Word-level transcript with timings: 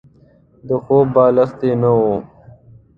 د 0.67 0.69
خوب 0.83 1.05
بالښت 1.15 1.59
يې 1.67 1.73
نه 1.81 1.91
وو. 1.99 2.15